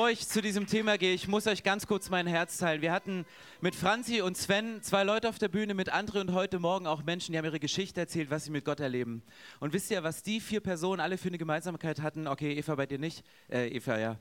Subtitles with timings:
[0.00, 2.80] Bevor ich zu diesem Thema gehe, ich muss euch ganz kurz mein Herz teilen.
[2.80, 3.26] Wir hatten
[3.60, 7.02] mit Franzi und Sven zwei Leute auf der Bühne, mit Andre und heute Morgen auch
[7.02, 9.22] Menschen, die haben ihre Geschichte erzählt, was sie mit Gott erleben.
[9.58, 12.28] Und wisst ihr, was die vier Personen alle für eine Gemeinsamkeit hatten?
[12.28, 13.26] Okay, Eva bei dir nicht.
[13.50, 14.18] Äh, Eva, ja.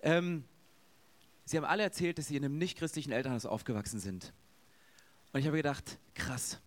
[0.00, 0.44] Ähm,
[1.44, 4.32] sie haben alle erzählt, dass sie in einem nicht-christlichen Elternhaus aufgewachsen sind.
[5.34, 6.62] Und ich habe gedacht, krass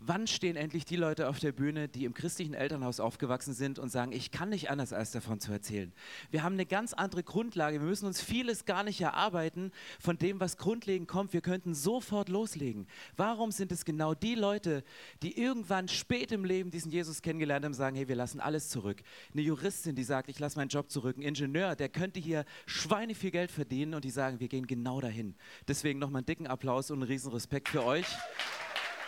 [0.00, 3.90] wann stehen endlich die Leute auf der Bühne, die im christlichen Elternhaus aufgewachsen sind und
[3.90, 5.92] sagen, ich kann nicht anders, als davon zu erzählen.
[6.30, 7.80] Wir haben eine ganz andere Grundlage.
[7.80, 11.32] Wir müssen uns vieles gar nicht erarbeiten von dem, was grundlegend kommt.
[11.34, 12.86] Wir könnten sofort loslegen.
[13.16, 14.82] Warum sind es genau die Leute,
[15.22, 19.02] die irgendwann spät im Leben diesen Jesus kennengelernt haben, sagen, hey, wir lassen alles zurück.
[19.32, 21.18] Eine Juristin, die sagt, ich lasse meinen Job zurück.
[21.18, 25.00] Ein Ingenieur, der könnte hier Schweine viel Geld verdienen und die sagen, wir gehen genau
[25.00, 25.34] dahin.
[25.68, 28.06] Deswegen nochmal einen dicken Applaus und einen riesen Respekt für euch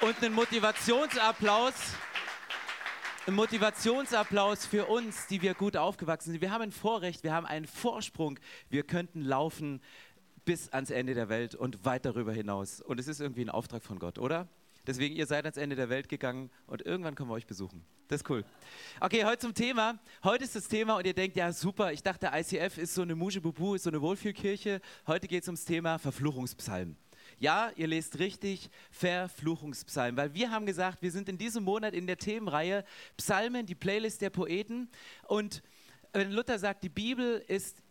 [0.02, 1.74] und einen Motivationsapplaus.
[3.24, 6.40] Ein Motivationsapplaus für uns, die wir gut aufgewachsen sind.
[6.40, 8.38] Wir haben ein Vorrecht, wir haben einen Vorsprung.
[8.68, 9.80] Wir könnten laufen
[10.44, 12.80] bis ans Ende der Welt und weit darüber hinaus.
[12.80, 14.48] Und es ist irgendwie ein Auftrag von Gott, oder?
[14.88, 17.84] Deswegen, ihr seid ans Ende der Welt gegangen und irgendwann kommen wir euch besuchen.
[18.08, 18.44] Das ist cool.
[19.00, 20.00] Okay, heute zum Thema.
[20.24, 23.14] Heute ist das Thema und ihr denkt, ja super, ich dachte, ICF ist so eine
[23.14, 24.80] Muschebubu, ist so eine Wohlfühlkirche.
[25.06, 26.96] Heute geht es ums Thema Verfluchungspsalmen.
[27.42, 32.06] Ja, ihr lest richtig, Verfluchungspsalmen, weil wir haben gesagt, wir sind in diesem Monat in
[32.06, 32.84] der Themenreihe
[33.16, 34.88] Psalmen, die Playlist der Poeten.
[35.26, 35.60] Und
[36.12, 37.82] wenn Luther sagt, die Bibel ist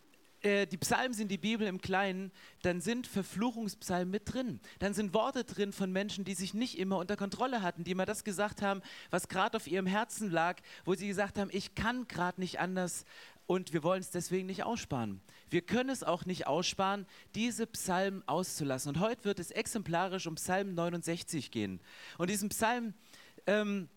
[0.41, 4.61] äh, die Psalmen sind die Bibel im Kleinen, dann sind Verfluchungspsalmen mit drin.
[4.79, 8.05] Dann sind Worte drin von Menschen, die sich nicht immer unter Kontrolle hatten, die immer
[8.05, 12.07] das gesagt haben, was gerade auf ihrem Herzen lag, wo sie gesagt haben, ich kann
[12.07, 13.03] gerade nicht anders
[13.47, 15.19] und wir wollen es deswegen nicht aussparen.
[15.51, 18.95] Wir können es auch nicht aussparen, diese Psalmen auszulassen.
[18.95, 21.81] Und heute wird es exemplarisch um Psalm 69 gehen.
[22.17, 22.93] Und diesen Psalm
[23.45, 23.89] ähm,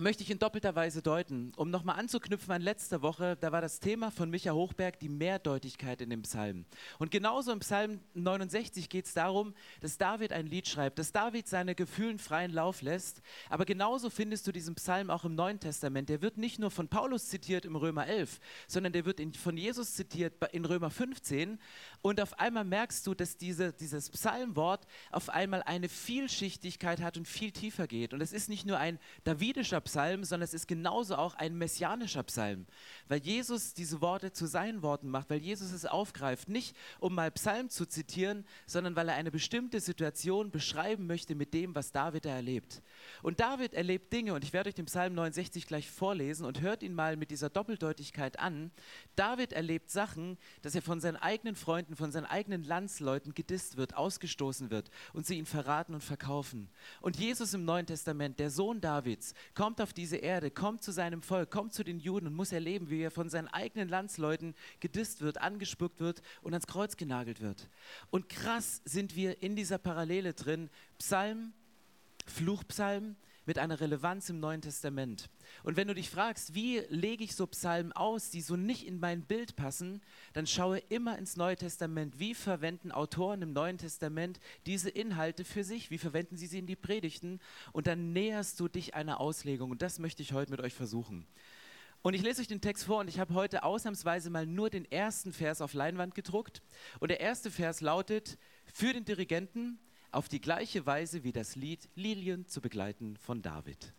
[0.00, 1.52] möchte ich in doppelter Weise deuten.
[1.56, 6.00] Um nochmal anzuknüpfen an letzter Woche, da war das Thema von Micha Hochberg die Mehrdeutigkeit
[6.00, 6.64] in dem Psalm.
[6.98, 11.46] Und genauso im Psalm 69 geht es darum, dass David ein Lied schreibt, dass David
[11.46, 13.22] seine Gefühlen freien Lauf lässt.
[13.48, 16.08] Aber genauso findest du diesen Psalm auch im Neuen Testament.
[16.08, 19.56] Der wird nicht nur von Paulus zitiert im Römer 11, sondern der wird in, von
[19.56, 21.60] Jesus zitiert in Römer 15.
[22.06, 27.26] Und auf einmal merkst du, dass diese, dieses Psalmwort auf einmal eine Vielschichtigkeit hat und
[27.26, 28.12] viel tiefer geht.
[28.12, 32.22] Und es ist nicht nur ein davidischer Psalm, sondern es ist genauso auch ein messianischer
[32.24, 32.66] Psalm,
[33.08, 37.30] weil Jesus diese Worte zu seinen Worten macht, weil Jesus es aufgreift, nicht um mal
[37.30, 42.26] Psalm zu zitieren, sondern weil er eine bestimmte Situation beschreiben möchte mit dem, was David
[42.26, 42.82] da erlebt.
[43.22, 46.82] Und David erlebt Dinge, und ich werde euch den Psalm 69 gleich vorlesen und hört
[46.82, 48.72] ihn mal mit dieser Doppeldeutigkeit an.
[49.16, 53.96] David erlebt Sachen, dass er von seinen eigenen Freunden, von seinen eigenen Landsleuten gedisst wird,
[53.96, 56.68] ausgestoßen wird und sie ihn verraten und verkaufen.
[57.00, 60.92] Und Jesus im Neuen Testament, der Sohn Davids, kommt kommt auf diese Erde, kommt zu
[60.92, 64.54] seinem Volk, kommt zu den Juden und muss erleben, wie er von seinen eigenen Landsleuten
[64.78, 67.68] gedisst wird, angespuckt wird und ans Kreuz genagelt wird.
[68.10, 70.70] Und krass sind wir in dieser Parallele drin.
[70.98, 71.54] Psalm,
[72.26, 73.16] Fluchpsalm,
[73.46, 75.28] mit einer Relevanz im Neuen Testament.
[75.62, 79.00] Und wenn du dich fragst, wie lege ich so Psalmen aus, die so nicht in
[79.00, 82.18] mein Bild passen, dann schaue immer ins Neue Testament.
[82.18, 85.90] Wie verwenden Autoren im Neuen Testament diese Inhalte für sich?
[85.90, 87.40] Wie verwenden sie sie in die Predigten?
[87.72, 89.70] Und dann näherst du dich einer Auslegung.
[89.70, 91.26] Und das möchte ich heute mit euch versuchen.
[92.04, 94.84] Und ich lese euch den Text vor und ich habe heute ausnahmsweise mal nur den
[94.84, 96.60] ersten Vers auf Leinwand gedruckt.
[97.00, 99.78] Und der erste Vers lautet, für den Dirigenten,
[100.14, 103.92] auf die gleiche Weise wie das Lied Lilien zu begleiten von David.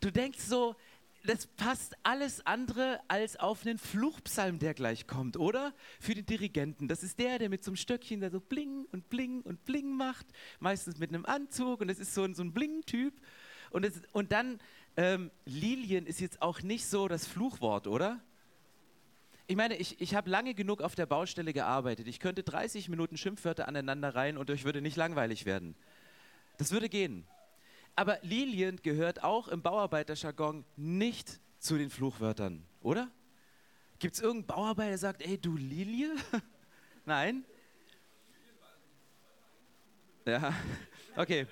[0.00, 0.76] Du denkst so,
[1.24, 5.72] das passt alles andere als auf einen Fluchpsalm, der gleich kommt, oder?
[5.98, 6.86] Für den Dirigenten.
[6.86, 9.96] Das ist der, der mit so einem Stöckchen da so bling und bling und bling
[9.96, 10.26] macht,
[10.60, 13.14] meistens mit einem Anzug und das ist so ein, so ein Bling-Typ.
[13.70, 14.60] Und, und dann,
[14.96, 18.20] ähm, Lilien ist jetzt auch nicht so das Fluchwort, oder?
[19.46, 22.08] Ich meine, ich, ich habe lange genug auf der Baustelle gearbeitet.
[22.08, 25.74] Ich könnte 30 Minuten Schimpfwörter aneinander rein und euch würde nicht langweilig werden.
[26.56, 27.26] Das würde gehen.
[27.94, 33.10] Aber Lilien gehört auch im Bauarbeiterjargon nicht zu den Fluchwörtern, oder?
[33.98, 36.10] Gibt es irgendeinen Bauarbeiter, der sagt, ey, du Lilie?
[37.04, 37.44] Nein?
[40.24, 40.54] Ja,
[41.16, 41.46] okay.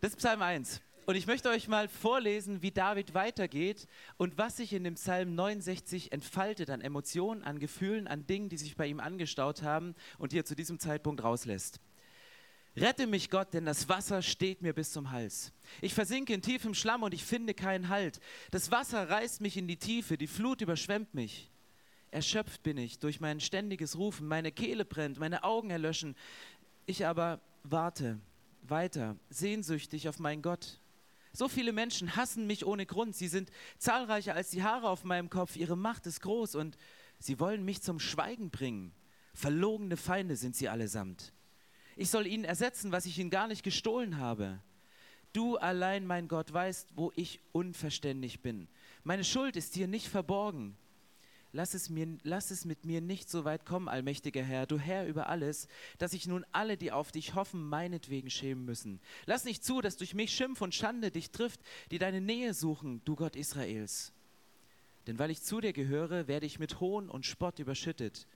[0.00, 0.82] Das ist Psalm 1.
[1.06, 3.86] Und ich möchte euch mal vorlesen, wie David weitergeht
[4.16, 8.56] und was sich in dem Psalm 69 entfaltet an Emotionen, an Gefühlen, an Dingen, die
[8.56, 11.78] sich bei ihm angestaut haben und die er zu diesem Zeitpunkt rauslässt.
[12.76, 15.52] Rette mich Gott, denn das Wasser steht mir bis zum Hals.
[15.82, 18.18] Ich versinke in tiefem Schlamm und ich finde keinen Halt.
[18.50, 21.50] Das Wasser reißt mich in die Tiefe, die Flut überschwemmt mich.
[22.10, 26.16] Erschöpft bin ich durch mein ständiges Rufen, meine Kehle brennt, meine Augen erlöschen.
[26.86, 28.18] Ich aber warte
[28.62, 30.80] weiter, sehnsüchtig auf meinen Gott.
[31.36, 33.16] So viele Menschen hassen mich ohne Grund.
[33.16, 35.56] Sie sind zahlreicher als die Haare auf meinem Kopf.
[35.56, 36.76] Ihre Macht ist groß und
[37.18, 38.94] sie wollen mich zum Schweigen bringen.
[39.34, 41.32] Verlogene Feinde sind sie allesamt.
[41.96, 44.60] Ich soll ihnen ersetzen, was ich ihnen gar nicht gestohlen habe.
[45.32, 48.68] Du allein, mein Gott, weißt, wo ich unverständlich bin.
[49.02, 50.76] Meine Schuld ist dir nicht verborgen.
[51.56, 55.06] Lass es, mir, lass es mit mir nicht so weit kommen, allmächtiger Herr, du Herr
[55.06, 55.68] über alles,
[55.98, 59.00] dass sich nun alle, die auf dich hoffen, meinetwegen schämen müssen.
[59.26, 61.60] Lass nicht zu, dass durch mich Schimpf und Schande dich trifft,
[61.92, 64.12] die deine Nähe suchen, du Gott Israels.
[65.06, 68.26] Denn weil ich zu dir gehöre, werde ich mit Hohn und Spott überschüttet.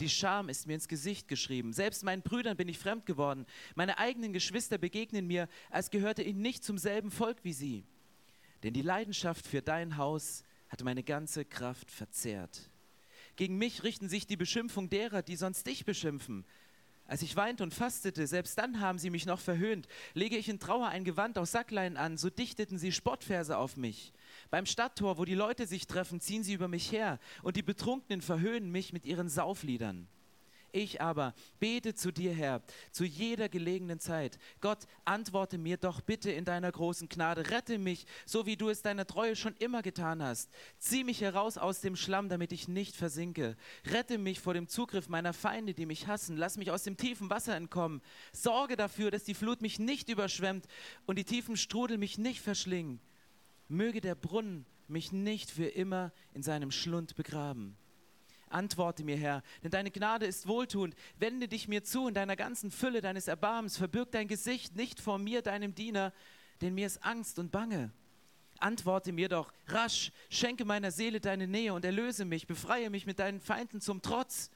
[0.00, 1.72] Die Scham ist mir ins Gesicht geschrieben.
[1.72, 3.46] Selbst meinen Brüdern bin ich fremd geworden.
[3.76, 7.84] Meine eigenen Geschwister begegnen mir, als gehörte ich nicht zum selben Volk wie sie.
[8.64, 10.42] Denn die Leidenschaft für dein Haus
[10.74, 12.68] hat meine ganze Kraft verzehrt.
[13.36, 16.44] Gegen mich richten sich die Beschimpfung derer, die sonst dich beschimpfen.
[17.06, 19.86] Als ich weinte und fastete, selbst dann haben sie mich noch verhöhnt.
[20.14, 24.12] Lege ich in Trauer ein Gewand aus Sacklein an, so dichteten sie Spottverse auf mich.
[24.50, 28.20] Beim Stadttor, wo die Leute sich treffen, ziehen sie über mich her und die Betrunkenen
[28.20, 30.08] verhöhnen mich mit ihren Saufliedern.
[30.76, 32.60] Ich aber bete zu dir, Herr,
[32.90, 34.40] zu jeder gelegenen Zeit.
[34.60, 37.48] Gott, antworte mir doch bitte in deiner großen Gnade.
[37.48, 40.50] Rette mich, so wie du es deiner Treue schon immer getan hast.
[40.78, 43.56] Zieh mich heraus aus dem Schlamm, damit ich nicht versinke.
[43.86, 46.36] Rette mich vor dem Zugriff meiner Feinde, die mich hassen.
[46.36, 48.02] Lass mich aus dem tiefen Wasser entkommen.
[48.32, 50.66] Sorge dafür, dass die Flut mich nicht überschwemmt
[51.06, 52.98] und die tiefen Strudel mich nicht verschlingen.
[53.68, 57.76] Möge der Brunnen mich nicht für immer in seinem Schlund begraben.
[58.54, 60.94] Antworte mir, Herr, denn deine Gnade ist wohltuend.
[61.18, 63.76] Wende dich mir zu in deiner ganzen Fülle deines Erbarmens.
[63.76, 66.12] Verbirg dein Gesicht nicht vor mir, deinem Diener,
[66.60, 67.92] denn mir ist Angst und Bange.
[68.60, 73.18] Antworte mir doch rasch, schenke meiner Seele deine Nähe und erlöse mich, befreie mich mit
[73.18, 74.50] deinen Feinden zum Trotz.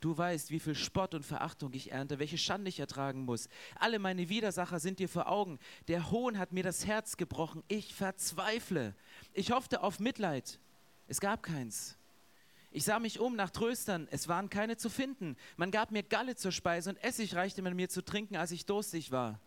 [0.00, 3.48] Du weißt, wie viel Spott und Verachtung ich ernte, welche Schande ich ertragen muss.
[3.74, 5.58] Alle meine Widersacher sind dir vor Augen.
[5.88, 7.64] Der Hohn hat mir das Herz gebrochen.
[7.66, 8.94] Ich verzweifle.
[9.32, 10.60] Ich hoffte auf Mitleid.
[11.08, 11.97] Es gab keins.
[12.78, 15.34] Ich sah mich um nach Tröstern, es waren keine zu finden.
[15.56, 18.66] Man gab mir Galle zur Speise und Essig reichte man mir zu trinken, als ich
[18.66, 19.40] durstig war.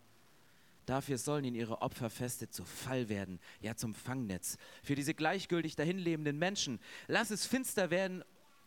[0.85, 4.57] Dafür sollen ihnen ihre Opferfeste zu Fall werden, ja zum Fangnetz.
[4.83, 6.81] Für diese gleichgültig dahinlebenden Menschen.
[7.07, 8.21] Lass es finster werden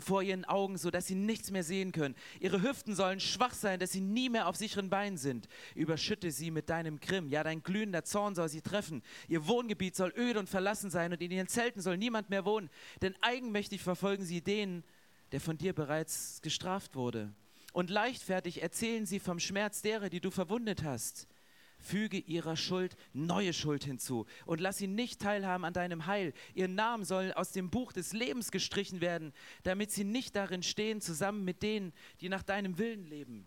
[0.04, 2.14] vor ihren Augen, sodass sie nichts mehr sehen können.
[2.40, 5.48] Ihre Hüften sollen schwach sein, dass sie nie mehr auf sicheren Beinen sind.
[5.74, 7.28] Überschütte sie mit deinem Grimm.
[7.28, 9.02] Ja, dein glühender Zorn soll sie treffen.
[9.28, 12.70] Ihr Wohngebiet soll öde und verlassen sein und in ihren Zelten soll niemand mehr wohnen.
[13.02, 14.84] Denn eigenmächtig verfolgen sie den,
[15.32, 17.34] der von dir bereits gestraft wurde.
[17.72, 21.26] Und leichtfertig erzählen sie vom Schmerz derer, die du verwundet hast
[21.84, 26.32] füge ihrer Schuld neue Schuld hinzu und lass sie nicht teilhaben an deinem Heil.
[26.54, 29.32] Ihr Namen soll aus dem Buch des Lebens gestrichen werden,
[29.62, 33.46] damit sie nicht darin stehen, zusammen mit denen, die nach deinem Willen leben.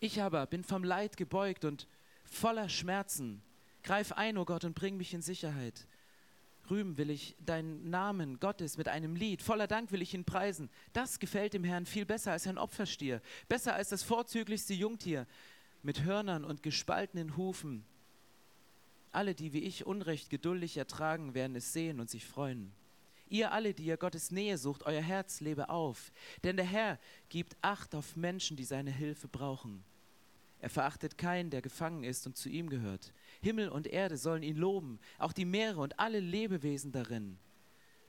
[0.00, 1.86] Ich aber bin vom Leid gebeugt und
[2.24, 3.42] voller Schmerzen.
[3.82, 5.86] Greif ein, o oh Gott, und bring mich in Sicherheit.
[6.70, 9.42] Rühmen will ich deinen Namen Gottes mit einem Lied.
[9.42, 10.70] Voller Dank will ich ihn preisen.
[10.92, 15.26] Das gefällt dem Herrn viel besser als ein Opferstier, besser als das vorzüglichste Jungtier
[15.82, 17.84] mit Hörnern und gespaltenen Hufen.
[19.10, 22.72] Alle, die wie ich Unrecht geduldig ertragen, werden es sehen und sich freuen.
[23.28, 26.12] Ihr alle, die ihr Gottes Nähe sucht, euer Herz lebe auf,
[26.44, 26.98] denn der Herr
[27.28, 29.84] gibt Acht auf Menschen, die seine Hilfe brauchen.
[30.60, 33.12] Er verachtet keinen, der gefangen ist und zu ihm gehört.
[33.40, 37.38] Himmel und Erde sollen ihn loben, auch die Meere und alle Lebewesen darin.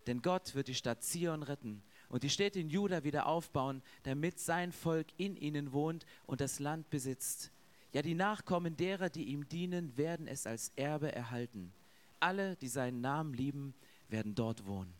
[0.07, 4.39] Denn Gott wird die Stadt Zion retten und die Städte in Juda wieder aufbauen, damit
[4.39, 7.51] sein Volk in ihnen wohnt und das Land besitzt.
[7.93, 11.71] Ja, die Nachkommen derer, die ihm dienen, werden es als Erbe erhalten.
[12.19, 13.75] Alle, die seinen Namen lieben,
[14.09, 14.93] werden dort wohnen.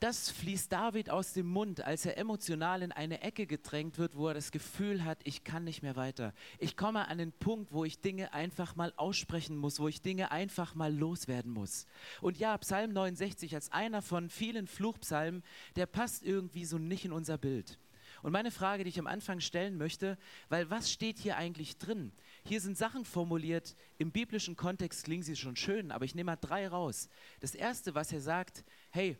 [0.00, 4.28] Das fließt David aus dem Mund, als er emotional in eine Ecke gedrängt wird, wo
[4.28, 6.34] er das Gefühl hat, ich kann nicht mehr weiter.
[6.58, 10.32] Ich komme an den Punkt, wo ich Dinge einfach mal aussprechen muss, wo ich Dinge
[10.32, 11.86] einfach mal loswerden muss.
[12.20, 15.42] Und ja, Psalm 69 als einer von vielen Fluchpsalmen,
[15.76, 17.78] der passt irgendwie so nicht in unser Bild.
[18.26, 20.18] Und meine Frage, die ich am Anfang stellen möchte,
[20.48, 22.10] weil was steht hier eigentlich drin?
[22.44, 26.36] Hier sind Sachen formuliert, im biblischen Kontext klingen sie schon schön, aber ich nehme mal
[26.36, 27.08] drei raus.
[27.38, 29.16] Das erste, was er sagt, hey,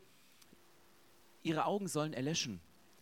[1.41, 2.59] ihre Augen sollen erlöschen.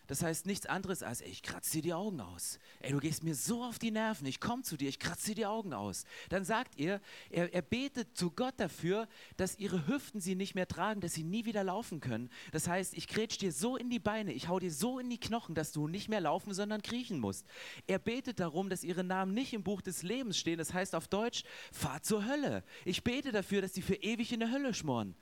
[0.08, 2.60] Das heißt nichts anderes als, ey, ich kratze dir die Augen aus.
[2.80, 5.36] Ey, du gehst mir so auf die Nerven, ich komme zu dir, ich kratze dir
[5.36, 6.06] die Augen aus.
[6.30, 9.08] Dann sagt ihr, er, er betet zu Gott dafür,
[9.38, 12.30] dass ihre Hüften sie nicht mehr tragen, dass sie nie wieder laufen können.
[12.52, 15.20] Das heißt, ich grätsch dir so in die Beine, ich hau dir so in die
[15.20, 17.46] Knochen, dass du nicht mehr laufen, sondern kriechen musst.
[17.88, 20.58] Er betet darum, dass ihre Namen nicht im Buch des Lebens stehen.
[20.58, 22.64] Das heißt auf Deutsch, fahr zur Hölle.
[22.84, 25.16] Ich bete dafür, dass sie für ewig in der Hölle schmoren.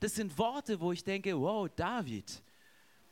[0.00, 2.42] Das sind Worte, wo ich denke, wow, David,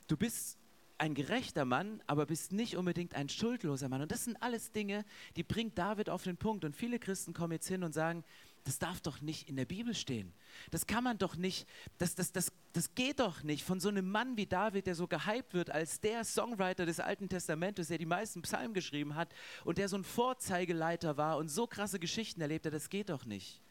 [0.06, 0.58] du bist
[0.98, 4.02] ein gerechter Mann, aber bist nicht unbedingt ein schuldloser Mann.
[4.02, 5.04] Und das sind alles Dinge,
[5.36, 6.64] die bringt David auf den Punkt.
[6.64, 8.24] Und viele Christen kommen jetzt hin und sagen,
[8.64, 10.32] das darf doch nicht in der Bibel stehen.
[10.70, 14.10] Das kann man doch nicht, das, das, das, das geht doch nicht von so einem
[14.10, 18.04] Mann wie David, der so gehypt wird als der Songwriter des Alten Testamentes, der die
[18.04, 19.32] meisten Psalmen geschrieben hat
[19.64, 23.24] und der so ein Vorzeigeleiter war und so krasse Geschichten erlebt hat, das geht doch
[23.24, 23.62] nicht.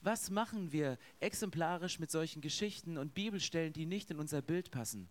[0.00, 5.08] Was machen wir exemplarisch mit solchen Geschichten und Bibelstellen, die nicht in unser Bild passen?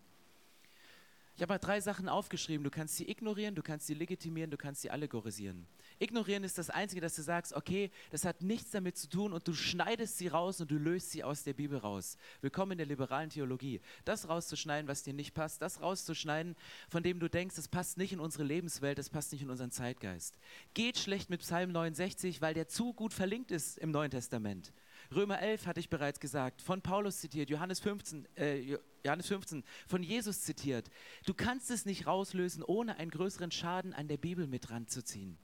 [1.40, 2.64] Ich habe mal drei Sachen aufgeschrieben.
[2.64, 5.66] Du kannst sie ignorieren, du kannst sie legitimieren, du kannst sie allegorisieren.
[5.98, 9.48] Ignorieren ist das Einzige, dass du sagst, okay, das hat nichts damit zu tun und
[9.48, 12.18] du schneidest sie raus und du löst sie aus der Bibel raus.
[12.42, 13.80] Willkommen in der liberalen Theologie.
[14.04, 16.56] Das rauszuschneiden, was dir nicht passt, das rauszuschneiden,
[16.90, 19.70] von dem du denkst, das passt nicht in unsere Lebenswelt, das passt nicht in unseren
[19.70, 20.38] Zeitgeist.
[20.74, 24.74] Geht schlecht mit Psalm 69, weil der zu gut verlinkt ist im Neuen Testament.
[25.14, 30.02] Römer 11 hatte ich bereits gesagt, von Paulus zitiert, Johannes 15, äh, Johannes 15, von
[30.02, 30.88] Jesus zitiert.
[31.26, 35.36] Du kannst es nicht rauslösen, ohne einen größeren Schaden an der Bibel mit ranzuziehen.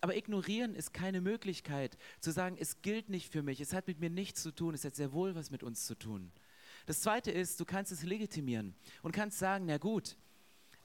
[0.00, 4.00] Aber ignorieren ist keine Möglichkeit, zu sagen, es gilt nicht für mich, es hat mit
[4.00, 6.32] mir nichts zu tun, es hat sehr wohl was mit uns zu tun.
[6.86, 10.16] Das zweite ist, du kannst es legitimieren und kannst sagen, na gut,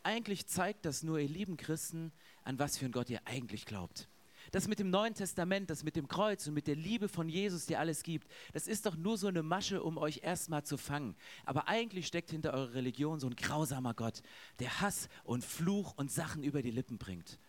[0.04, 2.12] eigentlich zeigt das nur, ihr lieben Christen,
[2.44, 4.10] an was für einen Gott ihr eigentlich glaubt.
[4.52, 7.66] Das mit dem Neuen Testament, das mit dem Kreuz und mit der Liebe von Jesus,
[7.66, 11.16] die alles gibt, das ist doch nur so eine Masche, um euch erstmal zu fangen.
[11.46, 14.22] Aber eigentlich steckt hinter eurer Religion so ein grausamer Gott,
[14.60, 17.40] der Hass und Fluch und Sachen über die Lippen bringt.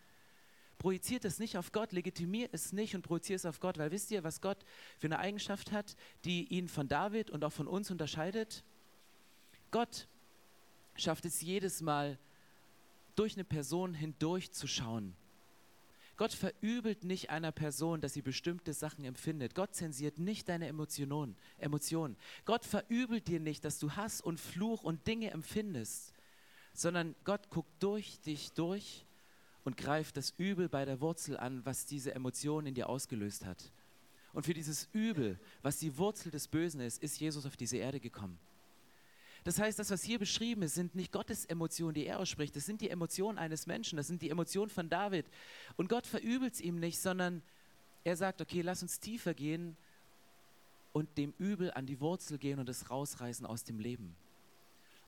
[0.79, 4.13] Projiziert es nicht auf Gott, legitimiert es nicht und projiziert es auf Gott, weil wisst
[4.13, 4.59] ihr, was Gott
[4.99, 8.63] für eine Eigenschaft hat, die ihn von David und auch von uns unterscheidet?
[9.73, 10.07] Gott
[10.95, 12.17] schafft es jedes Mal,
[13.17, 15.15] durch eine Person hindurchzuschauen
[16.17, 19.55] Gott verübelt nicht einer Person, dass sie bestimmte Sachen empfindet.
[19.55, 21.37] Gott zensiert nicht deine Emotionen.
[21.59, 22.17] Emotionen.
[22.45, 26.13] Gott verübelt dir nicht, dass du Hass und Fluch und Dinge empfindest,
[26.75, 29.07] sondern Gott guckt durch dich durch
[29.65, 33.73] und greift das Übel bei der Wurzel an, was diese Emotion in dir ausgelöst hat.
[34.33, 38.01] Und für dieses Übel, was die Wurzel des Bösen ist, ist Jesus auf diese Erde
[38.01, 38.39] gekommen.
[39.45, 42.55] Das heißt, das, was hier beschrieben ist, sind nicht Gottes Emotionen, die er ausspricht.
[42.55, 43.97] Das sind die Emotionen eines Menschen.
[43.97, 45.27] Das sind die Emotionen von David.
[45.77, 47.43] Und Gott verübelt es ihm nicht, sondern
[48.05, 49.77] er sagt, okay, lass uns tiefer gehen
[50.93, 54.15] und dem Übel an die Wurzel gehen und es rausreißen aus dem Leben.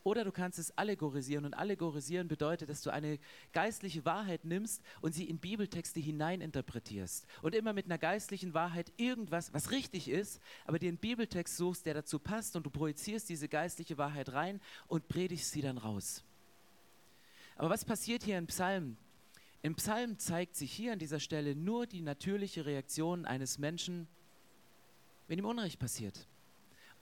[0.04, 1.46] Oder du kannst es allegorisieren.
[1.46, 3.18] Und allegorisieren bedeutet, dass du eine
[3.52, 7.26] geistliche Wahrheit nimmst und sie in Bibeltexte hineininterpretierst.
[7.40, 11.86] Und immer mit einer geistlichen Wahrheit irgendwas, was richtig ist, aber dir einen Bibeltext suchst,
[11.86, 16.22] der dazu passt und du projizierst diese geistliche Wahrheit rein und predigst sie dann raus.
[17.56, 18.98] Aber was passiert hier im Psalm?
[19.62, 24.06] Im Psalm zeigt sich hier an dieser Stelle nur die natürliche Reaktion eines Menschen,
[25.28, 26.26] wenn ihm Unrecht passiert.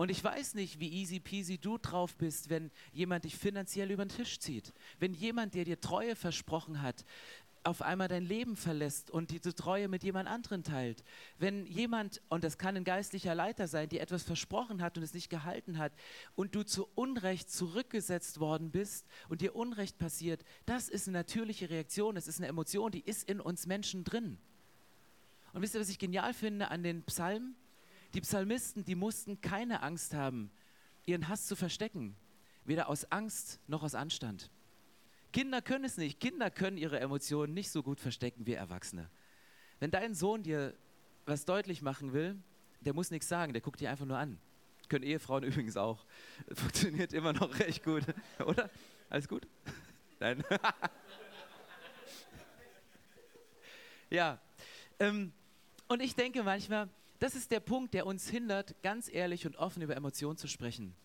[0.03, 4.05] Und ich weiß nicht, wie easy peasy du drauf bist, wenn jemand dich finanziell über
[4.05, 4.73] den Tisch zieht.
[4.99, 7.05] Wenn jemand, der dir Treue versprochen hat,
[7.63, 11.05] auf einmal dein Leben verlässt und diese Treue mit jemand anderen teilt.
[11.39, 15.15] Wenn jemand, und das kann ein geistlicher Leiter sein, dir etwas versprochen hat und es
[15.15, 15.93] nicht gehalten hat
[16.35, 21.71] und du zu Unrecht zurückgesetzt worden bist und dir Unrecht passiert, das ist eine natürliche
[21.71, 24.37] Reaktion, das ist eine Emotion, die ist in uns Menschen drin.
[25.53, 27.55] Und wisst ihr, was ich genial finde an den Psalmen?
[28.15, 30.51] Die Psalmisten, die mussten keine Angst haben,
[31.07, 32.15] ihren Hass zu verstecken.
[32.65, 34.51] Weder aus Angst noch aus Anstand.
[35.33, 36.21] Kinder können es nicht.
[36.21, 39.11] Kinder können ihre Emotionen nicht so gut verstecken wie Erwachsene.
[39.81, 40.75] Wenn dein Sohn dir
[41.25, 42.37] was deutlich machen will,
[42.81, 44.39] der muss nichts sagen, der guckt dir einfach nur an.
[44.89, 46.05] Können Ehefrauen übrigens auch.
[46.53, 48.05] Funktioniert immer noch recht gut,
[48.45, 48.71] oder?
[49.09, 49.47] Alles gut?
[50.21, 50.45] Nein.
[54.11, 54.39] ja.
[55.01, 55.33] Ähm,
[55.89, 56.89] und ich denke manchmal,
[57.23, 60.97] das ist der Punkt, der uns hindert, ganz ehrlich und offen über Emotionen zu sprechen.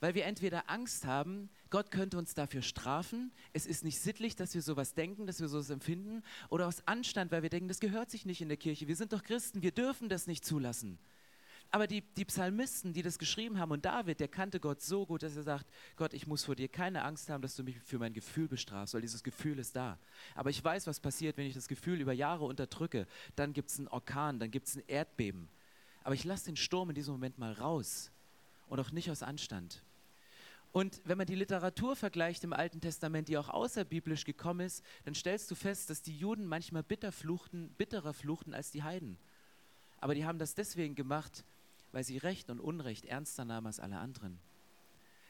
[0.00, 4.54] Weil wir entweder Angst haben, Gott könnte uns dafür strafen, es ist nicht sittlich, dass
[4.54, 8.10] wir sowas denken, dass wir sowas empfinden, oder aus Anstand, weil wir denken, das gehört
[8.10, 10.98] sich nicht in der Kirche, wir sind doch Christen, wir dürfen das nicht zulassen.
[11.70, 15.22] Aber die, die Psalmisten, die das geschrieben haben, und David, der kannte Gott so gut,
[15.22, 15.66] dass er sagt,
[15.96, 18.94] Gott, ich muss vor dir keine Angst haben, dass du mich für mein Gefühl bestrafst,
[18.94, 19.98] weil dieses Gefühl ist da.
[20.34, 23.06] Aber ich weiß, was passiert, wenn ich das Gefühl über Jahre unterdrücke.
[23.34, 25.50] Dann gibt es einen Orkan, dann gibt es ein Erdbeben.
[26.06, 28.12] Aber ich lasse den Sturm in diesem Moment mal raus
[28.68, 29.82] und auch nicht aus Anstand.
[30.70, 35.16] Und wenn man die Literatur vergleicht im Alten Testament, die auch außerbiblisch gekommen ist, dann
[35.16, 39.18] stellst du fest, dass die Juden manchmal bitter fluchten, bitterer fluchten als die Heiden.
[39.98, 41.42] Aber die haben das deswegen gemacht,
[41.90, 44.38] weil sie Recht und Unrecht ernster nahmen als alle anderen.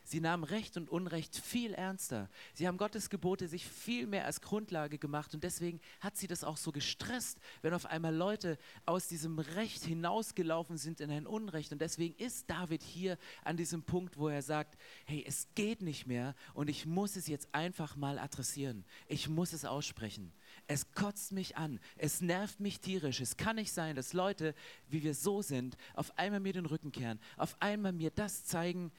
[0.07, 2.31] Sie nahmen Recht und Unrecht viel ernster.
[2.55, 6.45] Sie haben Gottes Gebote sich viel mehr als Grundlage gemacht und deswegen hat sie das
[6.45, 11.73] auch so gestresst, wenn auf einmal Leute aus diesem Recht hinausgelaufen sind in ein Unrecht.
[11.73, 16.07] Und deswegen ist David hier an diesem Punkt, wo er sagt, hey, es geht nicht
[16.07, 18.85] mehr und ich muss es jetzt einfach mal adressieren.
[19.09, 20.33] Ich muss es aussprechen.
[20.69, 23.21] Es kotzt mich an, es nervt mich tierisch.
[23.21, 24.55] Es kann nicht sein, dass Leute,
[24.89, 28.93] wie wir so sind, auf einmal mir den Rücken kehren, auf einmal mir das zeigen,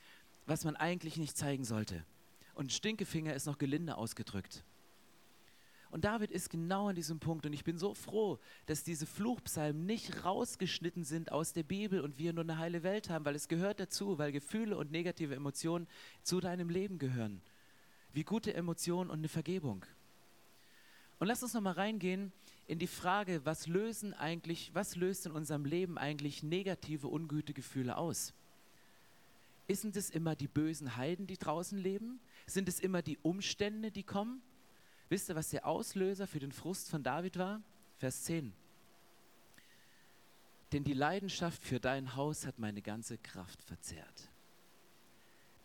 [0.47, 2.03] was man eigentlich nicht zeigen sollte.
[2.55, 4.63] Und Stinkefinger ist noch gelinde ausgedrückt.
[5.89, 7.45] Und David ist genau an diesem Punkt.
[7.45, 12.17] Und ich bin so froh, dass diese Fluchpsalmen nicht rausgeschnitten sind aus der Bibel und
[12.17, 15.87] wir nur eine heile Welt haben, weil es gehört dazu, weil Gefühle und negative Emotionen
[16.23, 17.41] zu deinem Leben gehören.
[18.11, 19.85] Wie gute Emotionen und eine Vergebung.
[21.19, 22.31] Und lass uns nochmal reingehen
[22.67, 28.33] in die Frage, was lösen eigentlich, was löst in unserem Leben eigentlich negative, Ungütegefühle aus?
[29.69, 32.19] Sind es immer die bösen Heiden, die draußen leben?
[32.45, 34.41] Sind es immer die Umstände, die kommen?
[35.09, 37.62] Wisst ihr, was der Auslöser für den Frust von David war?
[37.97, 38.53] Vers 10.
[40.74, 44.29] Denn die Leidenschaft für dein Haus hat meine ganze Kraft verzehrt.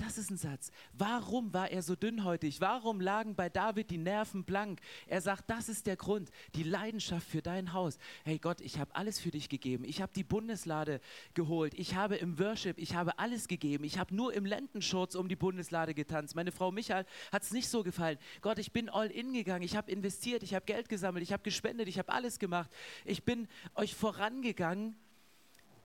[0.04, 0.72] Das ist ein Satz.
[0.94, 2.60] Warum war er so dünnhäutig?
[2.60, 4.80] Warum lagen bei David die Nerven blank?
[5.06, 7.98] Er sagt, das ist der Grund, die Leidenschaft für dein Haus.
[8.24, 9.84] Hey Gott, ich habe alles für dich gegeben.
[9.84, 11.00] Ich habe die Bundeslade
[11.34, 11.74] geholt.
[11.74, 13.84] Ich habe im Worship, ich habe alles gegeben.
[13.84, 16.34] Ich habe nur im Lendenschurz um die Bundeslade getanzt.
[16.34, 18.18] Meine Frau Michael hat es nicht so gefallen.
[18.40, 19.62] Gott, ich bin all in gegangen.
[19.62, 22.70] Ich habe investiert, ich habe Geld gesammelt, ich habe gespendet, ich habe alles gemacht.
[23.04, 24.96] Ich bin euch vorangegangen.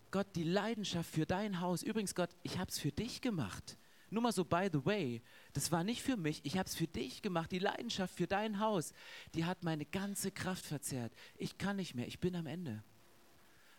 [0.10, 1.84] Gott, die Leidenschaft für dein Haus.
[1.84, 3.78] Übrigens, Gott, ich habe es für dich gemacht.
[4.10, 5.22] Nur mal so, by the way,
[5.54, 7.52] das war nicht für mich, ich habe es für dich gemacht.
[7.52, 8.94] Die Leidenschaft für dein Haus,
[9.34, 11.12] die hat meine ganze Kraft verzerrt.
[11.38, 12.84] Ich kann nicht mehr, ich bin am Ende.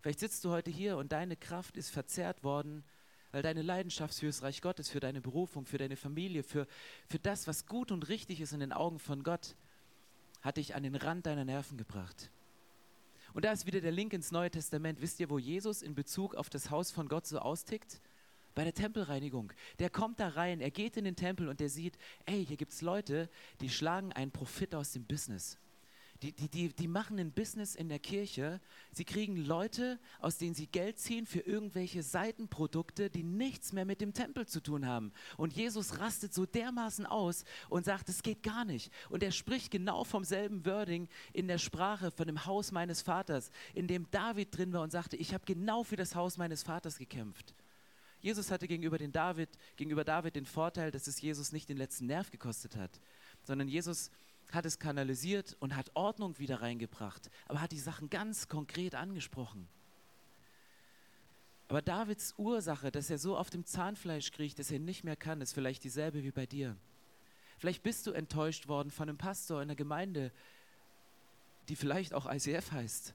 [0.00, 2.84] Vielleicht sitzt du heute hier und deine Kraft ist verzerrt worden,
[3.32, 6.66] weil deine Leidenschaft für das Reich Gottes, für deine Berufung, für deine Familie, für,
[7.08, 9.56] für das, was gut und richtig ist in den Augen von Gott,
[10.42, 12.30] hat dich an den Rand deiner Nerven gebracht.
[13.34, 15.00] Und da ist wieder der Link ins Neue Testament.
[15.00, 18.00] Wisst ihr, wo Jesus in Bezug auf das Haus von Gott so austickt?
[18.58, 19.52] Bei der Tempelreinigung.
[19.78, 22.72] Der kommt da rein, er geht in den Tempel und der sieht, ey, hier gibt
[22.72, 25.58] es Leute, die schlagen einen Profit aus dem Business.
[26.22, 28.60] Die, die, die, die machen ein Business in der Kirche.
[28.90, 34.00] Sie kriegen Leute, aus denen sie Geld ziehen für irgendwelche Seitenprodukte, die nichts mehr mit
[34.00, 35.12] dem Tempel zu tun haben.
[35.36, 38.90] Und Jesus rastet so dermaßen aus und sagt, es geht gar nicht.
[39.08, 43.52] Und er spricht genau vom selben Wording in der Sprache von dem Haus meines Vaters,
[43.72, 46.98] in dem David drin war und sagte, ich habe genau für das Haus meines Vaters
[46.98, 47.54] gekämpft.
[48.20, 52.06] Jesus hatte gegenüber, den David, gegenüber David den Vorteil, dass es Jesus nicht den letzten
[52.06, 53.00] Nerv gekostet hat,
[53.44, 54.10] sondern Jesus
[54.52, 59.68] hat es kanalisiert und hat Ordnung wieder reingebracht, aber hat die Sachen ganz konkret angesprochen.
[61.68, 65.42] Aber Davids Ursache, dass er so auf dem Zahnfleisch kriecht, dass er nicht mehr kann,
[65.42, 66.76] ist vielleicht dieselbe wie bei dir.
[67.58, 70.32] Vielleicht bist du enttäuscht worden von einem Pastor in der Gemeinde,
[71.68, 73.14] die vielleicht auch ICF heißt,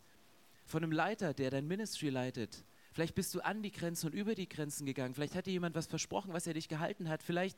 [0.65, 2.63] von einem Leiter, der dein Ministry leitet,
[2.93, 5.13] Vielleicht bist du an die Grenzen und über die Grenzen gegangen.
[5.13, 7.23] Vielleicht hat dir jemand was versprochen, was er dich gehalten hat.
[7.23, 7.57] Vielleicht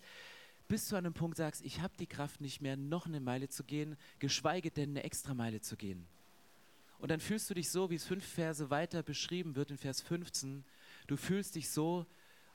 [0.68, 3.50] bist du an einem Punkt, sagst, ich habe die Kraft nicht mehr, noch eine Meile
[3.50, 6.08] zu gehen, geschweige denn eine extra Meile zu gehen.
[7.00, 10.02] Und dann fühlst du dich so, wie es fünf Verse weiter beschrieben wird in Vers
[10.02, 10.64] 15.
[11.08, 12.06] Du fühlst dich so,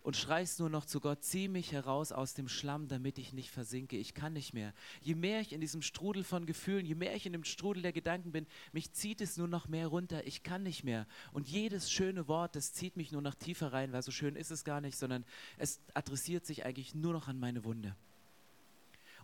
[0.03, 3.51] und schreist nur noch zu Gott, zieh mich heraus aus dem Schlamm, damit ich nicht
[3.51, 3.97] versinke.
[3.97, 4.73] Ich kann nicht mehr.
[5.03, 7.93] Je mehr ich in diesem Strudel von Gefühlen, je mehr ich in dem Strudel der
[7.93, 10.27] Gedanken bin, mich zieht es nur noch mehr runter.
[10.27, 11.07] Ich kann nicht mehr.
[11.33, 14.51] Und jedes schöne Wort, das zieht mich nur noch tiefer rein, weil so schön ist
[14.51, 15.25] es gar nicht, sondern
[15.59, 17.95] es adressiert sich eigentlich nur noch an meine Wunde.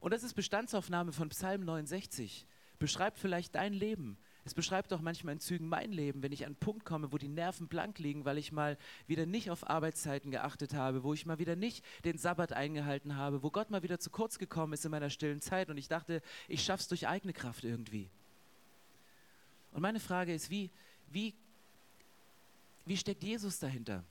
[0.01, 2.47] Und das ist Bestandsaufnahme von Psalm 69.
[2.79, 4.19] Beschreibt vielleicht dein Leben.
[4.47, 7.19] Es beschreibt auch manchmal in Zügen mein Leben, wenn ich an einen Punkt komme, wo
[7.19, 8.79] die Nerven blank liegen, weil ich mal
[9.09, 13.43] wieder nicht auf Arbeitszeiten geachtet habe, wo ich mal wieder nicht den Sabbat eingehalten habe,
[13.43, 16.23] wo Gott mal wieder zu kurz gekommen ist in meiner stillen Zeit und ich dachte,
[16.47, 18.09] ich schaff's durch eigene Kraft irgendwie.
[19.73, 20.71] Und meine Frage ist, wie,
[21.11, 21.35] wie,
[22.85, 24.05] wie steckt Jesus dahinter?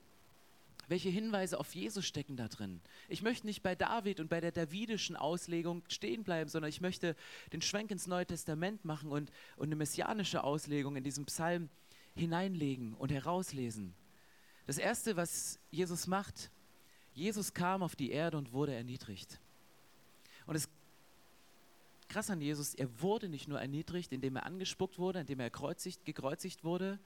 [0.87, 2.81] Welche Hinweise auf Jesus stecken da drin?
[3.09, 7.15] Ich möchte nicht bei David und bei der davidischen Auslegung stehen bleiben, sondern ich möchte
[7.53, 11.69] den Schwenk ins Neue Testament machen und, und eine messianische Auslegung in diesem Psalm
[12.15, 13.93] hineinlegen und herauslesen.
[14.67, 16.49] Das Erste, was Jesus macht,
[17.13, 19.39] Jesus kam auf die Erde und wurde erniedrigt.
[20.45, 20.69] Und es
[22.07, 26.63] krass an Jesus, er wurde nicht nur erniedrigt, indem er angespuckt wurde, indem er gekreuzigt
[26.63, 26.99] wurde,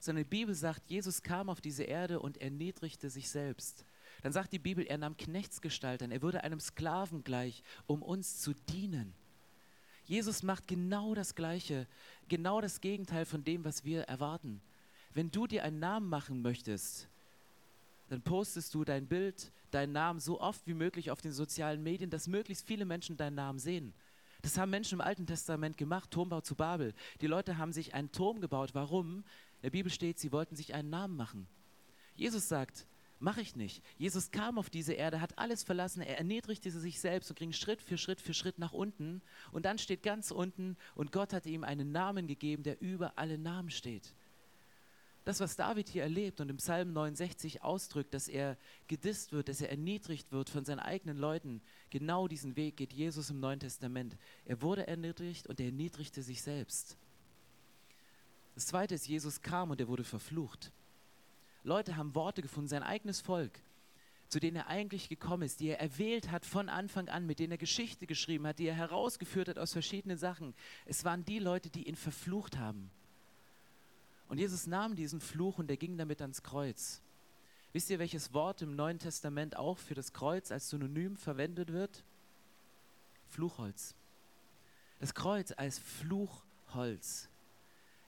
[0.00, 3.84] sondern die Bibel sagt, Jesus kam auf diese Erde und erniedrigte sich selbst.
[4.22, 8.40] dann sagt die Bibel, er nahm Knechtsgestalt an, er wurde einem Sklaven gleich, um uns
[8.40, 9.12] zu dienen.
[10.06, 11.86] Jesus macht genau das Gleiche,
[12.28, 14.60] genau das Gegenteil von dem, was wir erwarten.
[15.14, 17.08] Wenn du dir einen Namen machen möchtest,
[18.08, 22.10] dann postest du dein Bild, deinen Namen so oft wie möglich auf den sozialen Medien,
[22.10, 23.92] dass möglichst viele Menschen deinen Namen sehen.
[24.42, 26.94] Das haben Menschen im Alten Testament gemacht, Turmbau zu Babel.
[27.20, 28.70] Die Leute haben sich einen Turm gebaut.
[28.74, 29.24] Warum?
[29.58, 31.46] In der Bibel steht, sie wollten sich einen Namen machen.
[32.14, 32.86] Jesus sagt,
[33.18, 33.82] mache ich nicht.
[33.98, 37.82] Jesus kam auf diese Erde, hat alles verlassen, er erniedrigte sich selbst und ging Schritt
[37.82, 39.22] für Schritt für Schritt nach unten.
[39.52, 43.38] Und dann steht ganz unten, und Gott hat ihm einen Namen gegeben, der über alle
[43.38, 44.14] Namen steht.
[45.24, 49.60] Das, was David hier erlebt und im Psalm 69 ausdrückt, dass er gedisst wird, dass
[49.60, 54.16] er erniedrigt wird von seinen eigenen Leuten, genau diesen Weg geht Jesus im Neuen Testament.
[54.44, 56.96] Er wurde erniedrigt und er erniedrigte sich selbst.
[58.56, 60.72] Das zweite ist, Jesus kam und er wurde verflucht.
[61.62, 63.60] Leute haben Worte gefunden, sein eigenes Volk,
[64.28, 67.52] zu denen er eigentlich gekommen ist, die er erwählt hat von Anfang an, mit denen
[67.52, 70.54] er Geschichte geschrieben hat, die er herausgeführt hat aus verschiedenen Sachen.
[70.86, 72.90] Es waren die Leute, die ihn verflucht haben.
[74.28, 77.02] Und Jesus nahm diesen Fluch und er ging damit ans Kreuz.
[77.74, 82.04] Wisst ihr, welches Wort im Neuen Testament auch für das Kreuz als Synonym verwendet wird?
[83.28, 83.94] Fluchholz.
[84.98, 87.28] Das Kreuz als Fluchholz.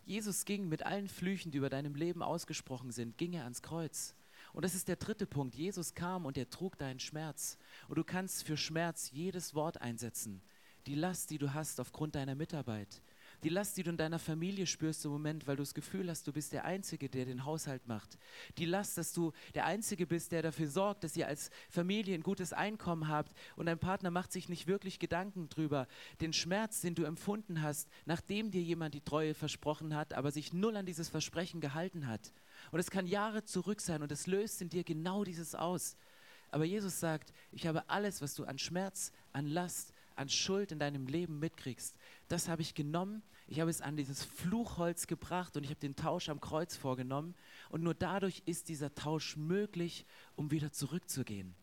[0.09, 4.15] Jesus ging mit allen Flüchen, die über deinem Leben ausgesprochen sind, ging er ans Kreuz.
[4.55, 5.55] Und das ist der dritte Punkt.
[5.55, 7.59] Jesus kam und er trug deinen Schmerz.
[7.89, 10.41] Und du kannst für Schmerz jedes Wort einsetzen.
[10.87, 13.03] Die Last, die du hast aufgrund deiner Mitarbeit,
[13.45, 16.27] die Last, die du in deiner Familie spürst im Moment, weil du das Gefühl hast,
[16.27, 18.19] du bist der Einzige, der den Haushalt macht.
[18.57, 22.23] Die Last, dass du der Einzige bist, der dafür sorgt, dass ihr als Familie ein
[22.23, 25.87] gutes Einkommen habt und dein Partner macht sich nicht wirklich Gedanken drüber.
[26.21, 30.53] Den Schmerz, den du empfunden hast, nachdem dir jemand die Treue versprochen hat, aber sich
[30.53, 32.33] null an dieses Versprechen gehalten hat.
[32.73, 35.97] Und es kann Jahre zurück sein und es löst in dir genau dieses aus.
[36.51, 40.79] Aber Jesus sagt, ich habe alles, was du an Schmerz, an Last, an Schuld in
[40.79, 41.97] deinem Leben mitkriegst,
[42.29, 45.97] das habe ich genommen, ich habe es an dieses Fluchholz gebracht und ich habe den
[45.97, 47.35] Tausch am Kreuz vorgenommen.
[47.71, 50.05] Und nur dadurch ist dieser Tausch möglich,
[50.37, 51.55] um wieder zurückzugehen.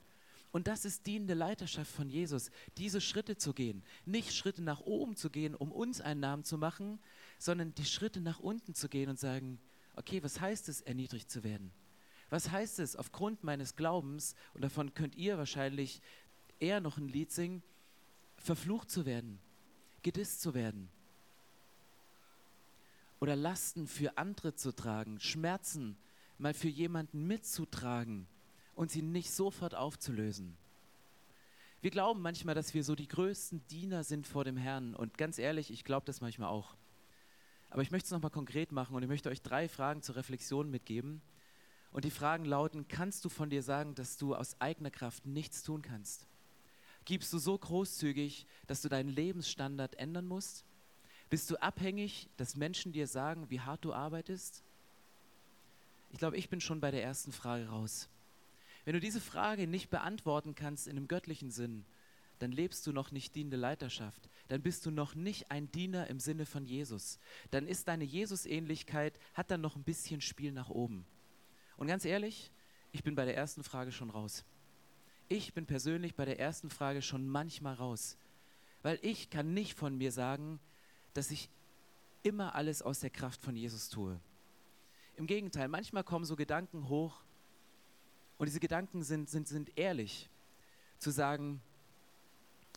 [0.52, 3.84] Und das ist dienende Leiterschaft von Jesus, diese Schritte zu gehen.
[4.06, 6.98] Nicht Schritte nach oben zu gehen, um uns einen Namen zu machen,
[7.38, 9.60] sondern die Schritte nach unten zu gehen und sagen,
[9.96, 11.72] okay, was heißt es, erniedrigt zu werden?
[12.30, 16.02] Was heißt es, aufgrund meines Glaubens, und davon könnt ihr wahrscheinlich
[16.60, 17.62] eher noch ein Lied singen,
[18.38, 19.39] verflucht zu werden,
[20.02, 20.89] gedisst zu werden.
[23.19, 25.98] Oder Lasten für andere zu tragen, Schmerzen
[26.38, 28.28] mal für jemanden mitzutragen
[28.76, 30.58] und sie nicht sofort aufzulösen.
[31.82, 34.95] Wir glauben manchmal, dass wir so die größten Diener sind vor dem Herrn.
[34.95, 36.76] Und ganz ehrlich, ich glaube das manchmal auch.
[37.69, 40.69] Aber ich möchte es nochmal konkret machen und ich möchte euch drei Fragen zur Reflexion
[40.69, 41.21] mitgeben.
[41.91, 45.63] Und die Fragen lauten, kannst du von dir sagen, dass du aus eigener Kraft nichts
[45.63, 46.28] tun kannst?
[47.06, 50.65] Gibst du so großzügig, dass du deinen Lebensstandard ändern musst?
[51.30, 54.63] Bist du abhängig, dass Menschen dir sagen, wie hart du arbeitest?
[56.12, 58.10] Ich glaube, ich bin schon bei der ersten Frage raus.
[58.86, 61.86] Wenn du diese Frage nicht beantworten kannst in einem göttlichen Sinn,
[62.39, 64.30] dann lebst du noch nicht dienende Leiterschaft.
[64.48, 67.20] Dann bist du noch nicht ein Diener im Sinne von Jesus.
[67.52, 71.06] Dann ist deine Jesusähnlichkeit, hat dann noch ein bisschen Spiel nach oben.
[71.78, 72.52] Und ganz ehrlich,
[72.91, 74.46] ich bin bei der ersten Frage schon raus.
[75.28, 78.18] Ich bin persönlich bei der ersten Frage schon manchmal raus,
[78.84, 80.60] weil ich kann nicht von mir sagen,
[81.14, 81.50] dass ich
[82.22, 84.20] immer alles aus der Kraft von Jesus tue.
[85.18, 87.24] Im Gegenteil, manchmal kommen so Gedanken hoch
[88.38, 90.30] und diese Gedanken sind, sind, sind ehrlich,
[91.00, 91.62] zu sagen,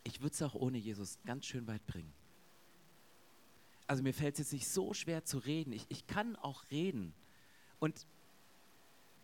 [0.04, 2.12] ich würde es auch ohne Jesus ganz schön weit bringen.
[3.86, 5.72] Also mir fällt es jetzt nicht so schwer zu reden.
[5.72, 7.14] Ich, ich kann auch reden.
[7.78, 8.06] Und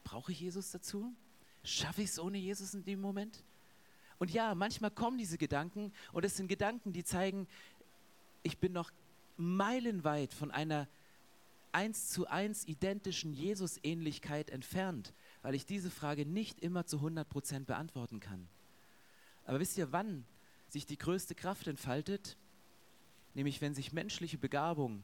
[0.04, 1.14] brauche ich Jesus dazu?
[1.64, 3.42] Schaffe ich es ohne Jesus in dem Moment?
[4.18, 7.48] Und ja, manchmal kommen diese Gedanken und es sind Gedanken, die zeigen,
[8.42, 8.92] ich bin noch
[9.36, 10.88] meilenweit von einer
[11.72, 17.66] eins zu eins identischen Jesus-Ähnlichkeit entfernt, weil ich diese Frage nicht immer zu 100 Prozent
[17.66, 18.46] beantworten kann.
[19.44, 20.24] Aber wisst ihr, wann
[20.68, 22.36] sich die größte Kraft entfaltet?
[23.34, 25.02] Nämlich wenn sich menschliche Begabung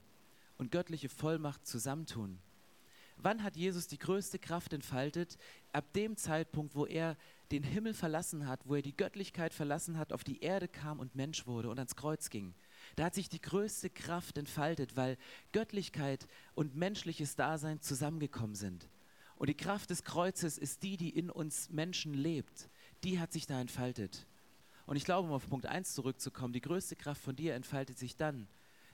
[0.59, 2.39] und göttliche Vollmacht zusammentun.
[3.23, 5.37] Wann hat Jesus die größte Kraft entfaltet?
[5.73, 7.17] Ab dem Zeitpunkt, wo er
[7.51, 11.15] den Himmel verlassen hat, wo er die Göttlichkeit verlassen hat, auf die Erde kam und
[11.15, 12.55] Mensch wurde und ans Kreuz ging.
[12.97, 15.19] Da hat sich die größte Kraft entfaltet, weil
[15.53, 18.89] Göttlichkeit und menschliches Dasein zusammengekommen sind.
[19.37, 22.69] Und die Kraft des Kreuzes ist die, die in uns Menschen lebt.
[23.05, 24.27] Die hat sich da entfaltet.
[24.87, 28.17] Und ich glaube, um auf Punkt 1 zurückzukommen, die größte Kraft von dir entfaltet sich
[28.17, 28.49] dann,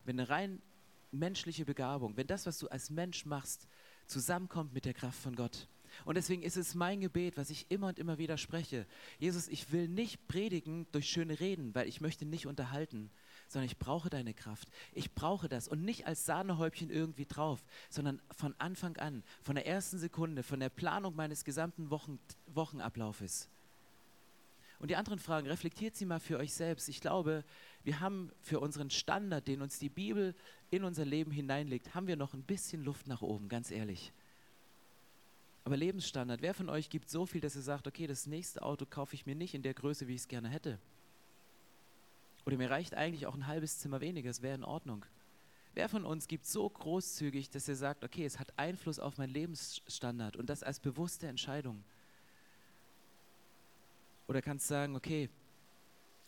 [0.05, 0.63] wenn eine rein
[1.11, 3.67] menschliche Begabung, wenn das, was du als Mensch machst,
[4.07, 5.69] zusammenkommt mit der Kraft von Gott.
[6.05, 8.87] Und deswegen ist es mein Gebet, was ich immer und immer wieder spreche.
[9.19, 13.11] Jesus, ich will nicht predigen durch schöne Reden, weil ich möchte nicht unterhalten,
[13.49, 14.69] sondern ich brauche deine Kraft.
[14.93, 19.67] Ich brauche das und nicht als Sahnehäubchen irgendwie drauf, sondern von Anfang an, von der
[19.67, 23.49] ersten Sekunde, von der Planung meines gesamten Wochen, Wochenablaufes.
[24.79, 26.89] Und die anderen Fragen, reflektiert sie mal für euch selbst.
[26.89, 27.45] Ich glaube,
[27.83, 30.35] wir haben für unseren Standard, den uns die Bibel
[30.71, 34.13] in unser Leben hineinlegt, haben wir noch ein bisschen Luft nach oben, ganz ehrlich.
[35.65, 38.87] Aber Lebensstandard, wer von euch gibt so viel, dass er sagt, okay, das nächste Auto
[38.87, 40.79] kaufe ich mir nicht in der Größe, wie ich es gerne hätte?
[42.45, 45.05] Oder mir reicht eigentlich auch ein halbes Zimmer weniger, es wäre in Ordnung.
[45.75, 49.33] Wer von uns gibt so großzügig, dass er sagt, okay, es hat Einfluss auf meinen
[49.33, 51.83] Lebensstandard und das als bewusste Entscheidung?
[54.29, 55.29] Oder kannst sagen, okay,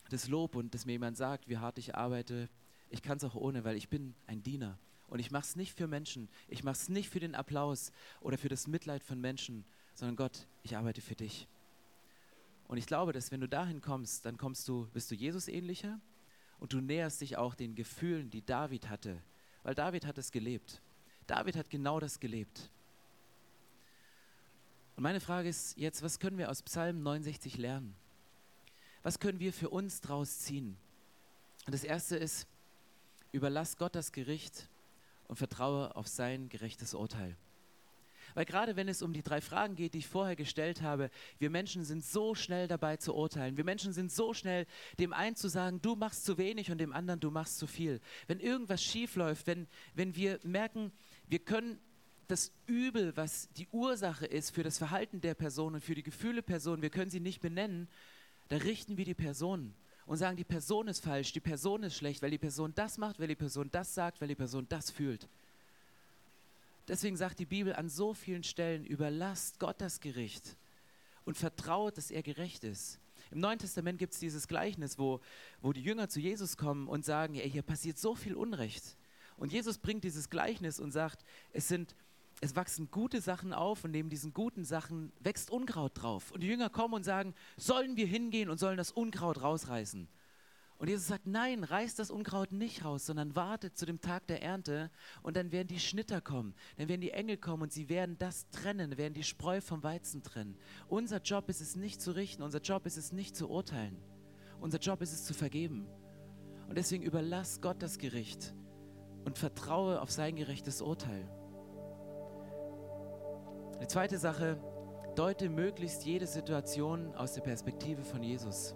[0.09, 2.49] das Lob und dass mir jemand sagt, wie hart ich arbeite,
[2.89, 4.77] ich kann es auch ohne, weil ich bin ein Diener.
[5.07, 8.37] Und ich mache es nicht für Menschen, ich mache es nicht für den Applaus oder
[8.37, 11.47] für das Mitleid von Menschen, sondern Gott, ich arbeite für dich.
[12.67, 15.99] Und ich glaube, dass wenn du dahin kommst, dann kommst du, bist du Jesus ähnlicher
[16.59, 19.21] und du näherst dich auch den Gefühlen, die David hatte,
[19.63, 20.81] weil David hat es gelebt.
[21.25, 22.69] David hat genau das gelebt.
[24.99, 27.95] Und meine Frage ist jetzt, was können wir aus Psalm 69 lernen?
[29.01, 30.75] Was können wir für uns draus ziehen?
[31.65, 32.47] Und das erste ist,
[33.31, 34.67] überlass Gott das Gericht
[35.29, 37.37] und vertraue auf sein gerechtes Urteil.
[38.33, 41.49] Weil gerade wenn es um die drei Fragen geht, die ich vorher gestellt habe, wir
[41.49, 43.55] Menschen sind so schnell dabei zu urteilen.
[43.55, 44.65] Wir Menschen sind so schnell,
[44.99, 48.01] dem einen zu sagen, du machst zu wenig und dem anderen, du machst zu viel.
[48.27, 50.91] Wenn irgendwas schief läuft, wenn, wenn wir merken,
[51.25, 51.79] wir können
[52.29, 56.35] das Übel, was die Ursache ist für das Verhalten der Person und für die Gefühle
[56.35, 57.87] der Person, wir können sie nicht benennen,
[58.49, 59.73] da richten wir die Person
[60.05, 63.19] und sagen, die Person ist falsch, die Person ist schlecht, weil die Person das macht,
[63.19, 65.27] weil die Person das sagt, weil die Person das fühlt.
[66.87, 70.55] Deswegen sagt die Bibel an so vielen Stellen, überlasst Gott das Gericht
[71.25, 72.99] und vertraut, dass er gerecht ist.
[73.31, 75.19] Im Neuen Testament gibt es dieses Gleichnis, wo,
[75.61, 78.97] wo die Jünger zu Jesus kommen und sagen, ey, hier passiert so viel Unrecht.
[79.37, 81.95] Und Jesus bringt dieses Gleichnis und sagt, es sind
[82.41, 86.31] es wachsen gute Sachen auf und neben diesen guten Sachen wächst Unkraut drauf.
[86.31, 90.07] Und die Jünger kommen und sagen, sollen wir hingehen und sollen das Unkraut rausreißen?
[90.77, 94.41] Und Jesus sagt, nein, reißt das Unkraut nicht raus, sondern wartet zu dem Tag der
[94.41, 94.89] Ernte
[95.21, 98.49] und dann werden die Schnitter kommen, dann werden die Engel kommen und sie werden das
[98.49, 100.57] trennen, werden die Spreu vom Weizen trennen.
[100.87, 103.97] Unser Job ist es nicht zu richten, unser Job ist es nicht zu urteilen,
[104.61, 105.85] unser Job ist es zu vergeben.
[106.69, 108.53] Und deswegen überlass Gott das Gericht
[109.25, 111.27] und vertraue auf sein gerechtes Urteil.
[113.81, 114.57] Die zweite Sache,
[115.15, 118.75] deute möglichst jede Situation aus der Perspektive von Jesus.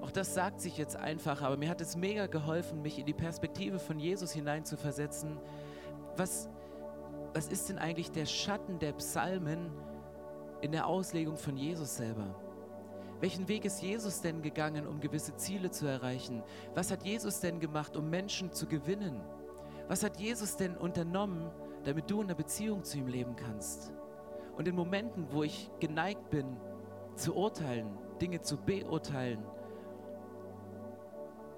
[0.00, 3.12] Auch das sagt sich jetzt einfach, aber mir hat es mega geholfen, mich in die
[3.12, 5.38] Perspektive von Jesus hineinzuversetzen.
[6.16, 6.48] Was,
[7.34, 9.70] was ist denn eigentlich der Schatten der Psalmen
[10.62, 12.34] in der Auslegung von Jesus selber?
[13.20, 16.42] Welchen Weg ist Jesus denn gegangen, um gewisse Ziele zu erreichen?
[16.74, 19.20] Was hat Jesus denn gemacht, um Menschen zu gewinnen?
[19.88, 21.50] Was hat Jesus denn unternommen,
[21.84, 23.92] damit du in einer Beziehung zu ihm leben kannst?
[24.56, 26.56] Und in Momenten, wo ich geneigt bin,
[27.14, 27.88] zu urteilen,
[28.20, 29.44] Dinge zu beurteilen,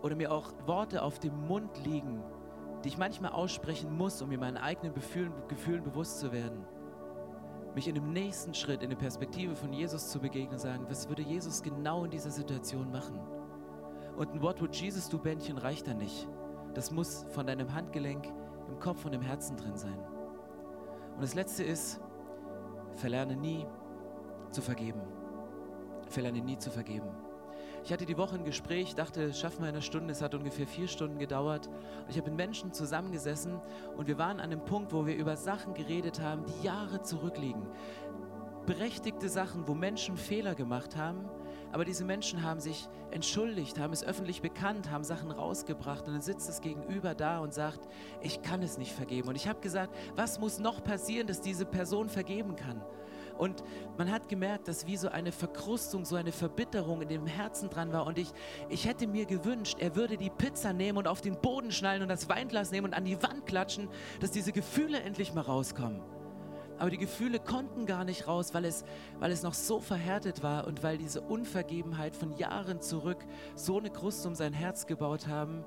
[0.03, 2.23] oder mir auch Worte auf dem Mund liegen,
[2.83, 6.65] die ich manchmal aussprechen muss, um mir meinen eigenen Gefühlen, Gefühlen bewusst zu werden.
[7.75, 11.09] Mich in dem nächsten Schritt in der Perspektive von Jesus zu begegnen und sagen, was
[11.09, 13.19] würde Jesus genau in dieser Situation machen?
[14.17, 16.29] Und ein What would Jesus do Bändchen reicht da nicht.
[16.75, 18.27] Das muss von deinem Handgelenk
[18.73, 19.99] im Kopf und im Herzen drin sein.
[21.15, 22.01] Und das letzte ist,
[22.97, 23.67] verlerne nie
[24.51, 25.01] zu vergeben.
[26.09, 27.09] Verlerne nie zu vergeben.
[27.85, 30.13] Ich hatte die Woche ein Gespräch, dachte, schaffen wir eine Stunde.
[30.13, 31.67] Es hat ungefähr vier Stunden gedauert.
[31.67, 33.61] Und ich habe mit Menschen zusammengesessen
[33.97, 37.67] und wir waren an einem Punkt, wo wir über Sachen geredet haben, die Jahre zurückliegen.
[38.67, 41.29] Berechtigte Sachen, wo Menschen Fehler gemacht haben,
[41.73, 46.23] aber diese Menschen haben sich entschuldigt, haben es öffentlich bekannt, haben Sachen rausgebracht und dann
[46.23, 47.89] sitzt das Gegenüber da und sagt,
[48.21, 49.29] ich kann es nicht vergeben.
[49.29, 52.83] Und ich habe gesagt, was muss noch passieren, dass diese Person vergeben kann?
[53.39, 53.65] Und
[53.97, 57.93] man hat gemerkt, dass wie so eine Verkrustung, so eine Verbitterung in dem Herzen dran
[57.93, 58.07] war.
[58.07, 58.31] Und ich,
[58.69, 62.09] ich hätte mir gewünscht, er würde die Pizza nehmen und auf den Boden schnallen und
[62.09, 63.89] das Weinglas nehmen und an die Wand klatschen,
[64.21, 66.03] dass diese Gefühle endlich mal rauskommen.
[66.79, 68.85] Aber die Gefühle konnten gar nicht raus, weil es,
[69.19, 73.91] weil es noch so verhärtet war und weil diese Unvergebenheit von Jahren zurück so eine
[73.91, 75.65] Kruste um sein Herz gebaut haben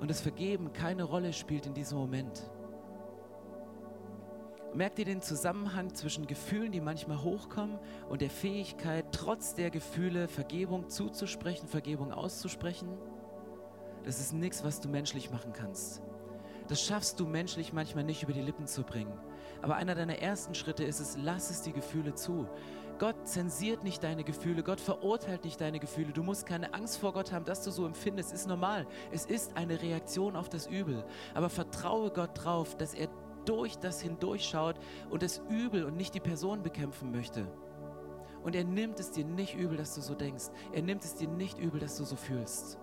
[0.00, 2.50] und das Vergeben keine Rolle spielt in diesem Moment.
[4.74, 10.28] Merkt ihr den Zusammenhang zwischen Gefühlen, die manchmal hochkommen, und der Fähigkeit, trotz der Gefühle
[10.28, 12.88] Vergebung zuzusprechen, Vergebung auszusprechen?
[14.04, 16.02] Das ist nichts, was du menschlich machen kannst.
[16.68, 19.12] Das schaffst du menschlich manchmal nicht über die Lippen zu bringen.
[19.62, 22.46] Aber einer deiner ersten Schritte ist es, lass es die Gefühle zu.
[22.98, 26.12] Gott zensiert nicht deine Gefühle, Gott verurteilt nicht deine Gefühle.
[26.12, 28.32] Du musst keine Angst vor Gott haben, dass du so empfindest.
[28.32, 28.86] Es ist normal.
[29.12, 31.04] Es ist eine Reaktion auf das Übel.
[31.34, 33.08] Aber vertraue Gott drauf, dass er
[33.44, 34.76] durch das hindurchschaut
[35.10, 37.46] und das Übel und nicht die Person bekämpfen möchte.
[38.42, 40.46] Und er nimmt es dir nicht übel, dass du so denkst.
[40.72, 42.78] Er nimmt es dir nicht übel, dass du so fühlst.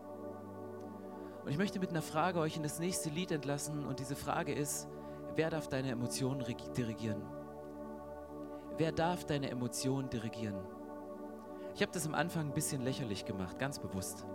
[1.43, 3.85] Und ich möchte mit einer Frage euch in das nächste Lied entlassen.
[3.85, 4.87] Und diese Frage ist,
[5.35, 6.43] wer darf deine Emotionen
[6.75, 7.21] dirigieren?
[8.77, 10.59] Wer darf deine Emotionen dirigieren?
[11.75, 14.25] Ich habe das am Anfang ein bisschen lächerlich gemacht, ganz bewusst.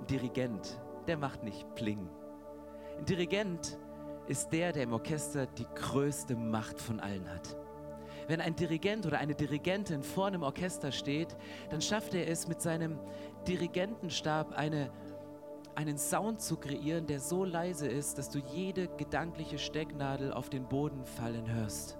[0.00, 2.08] Ein Dirigent, der macht nicht Pling.
[2.98, 3.78] Ein Dirigent
[4.26, 7.56] ist der, der im Orchester die größte Macht von allen hat.
[8.26, 11.36] Wenn ein Dirigent oder eine Dirigentin vor einem Orchester steht,
[11.70, 12.98] dann schafft er es mit seinem
[13.46, 14.90] Dirigentenstab eine,
[15.76, 20.68] einen Sound zu kreieren, der so leise ist, dass du jede gedankliche Stecknadel auf den
[20.68, 21.98] Boden fallen hörst.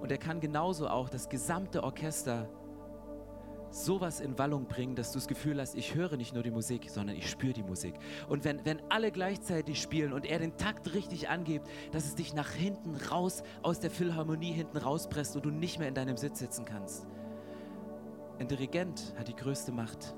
[0.00, 2.48] Und er kann genauso auch das gesamte Orchester
[3.70, 6.88] sowas in Wallung bringen, dass du das Gefühl hast, ich höre nicht nur die Musik,
[6.88, 7.94] sondern ich spüre die Musik.
[8.28, 12.34] Und wenn, wenn alle gleichzeitig spielen und er den Takt richtig angibt, dass es dich
[12.34, 16.38] nach hinten raus, aus der Philharmonie hinten rauspresst und du nicht mehr in deinem Sitz
[16.38, 17.06] sitzen kannst.
[18.38, 20.14] Ein Dirigent hat die größte Macht.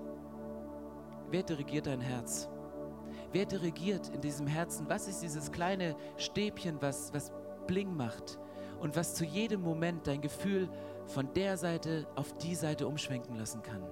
[1.31, 2.49] Wer dirigiert dein Herz?
[3.33, 4.88] Wer dirigiert in diesem Herzen?
[4.88, 7.33] Was ist dieses kleine Stäbchen, was, was
[7.67, 8.38] Bling macht?
[8.81, 10.69] und was zu jedem Moment dein Gefühl
[11.07, 13.83] von der Seite auf die Seite umschwenken lassen kann.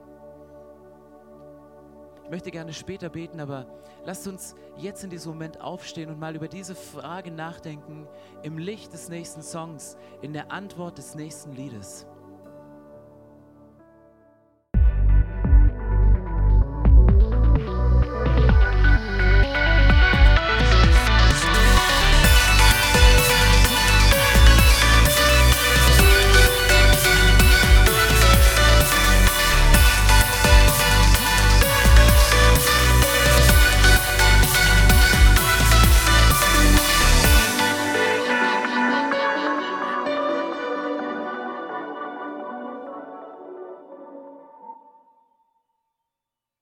[2.24, 3.66] Ich möchte gerne später beten, aber
[4.04, 8.08] lasst uns jetzt in diesem Moment aufstehen und mal über diese Frage nachdenken
[8.42, 12.06] im Licht des nächsten Songs, in der Antwort des nächsten Liedes.